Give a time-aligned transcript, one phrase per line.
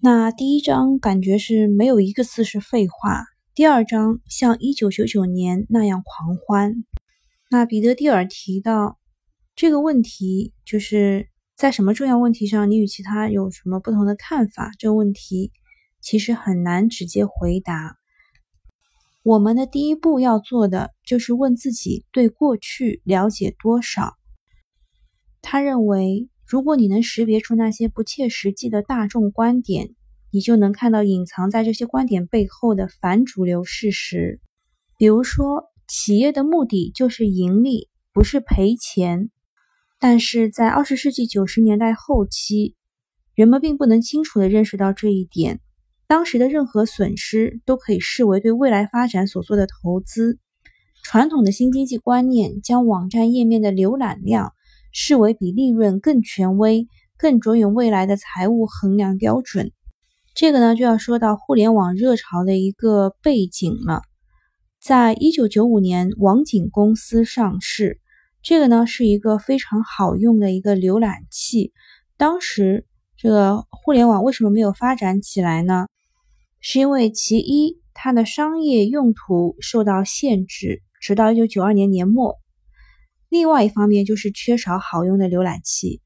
[0.00, 6.84] 那第一章感觉是没有一个字是废话，第二章像一九九九年那样狂欢。
[7.50, 8.96] 那彼得蒂尔提到
[9.56, 14.70] 这个问题，就是在什么重要问题上，你与其他有什么不同的看法？
[14.78, 15.50] 这个问题
[16.00, 17.96] 其实很难直接回答。
[19.24, 24.14] 我们的第一步要做的就是问自己对过去了解多少。
[25.42, 26.28] 他认为。
[26.48, 29.90] 如果你能识别出那些不切实际的大众观点，
[30.30, 34.40] 你就能看到隐藏在这些观点背后的反主流事实。
[34.96, 39.28] 比如说，企业的目的就是盈利，不是赔钱。
[40.00, 42.74] 但是在二十世纪九十年代后期，
[43.34, 45.60] 人们并不能清楚地认识到这一点。
[46.06, 50.38] 当时的任何损失都可以视为对未来发展所做的投资。
[51.02, 54.54] 传统的新经济观念将网站页面的浏览量。
[55.00, 59.70] 视为比利润更权威、更着眼未来的财务衡量标准。
[60.34, 64.02] 这个呢，就要说到互联网热潮的一个背景了。
[64.82, 68.00] 在一九九五年，网景公司上市。
[68.42, 71.72] 这个呢，是一个非常好用的一个浏览器。
[72.16, 72.84] 当时，
[73.16, 75.86] 这个互联网为什么没有发展起来呢？
[76.58, 82.34] 是因为其一，它的商业用途受到限制，直到一九九二年年末。
[83.28, 86.00] 另外一方面就是缺少好用的浏览器。